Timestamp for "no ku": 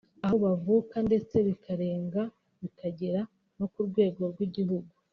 3.57-3.79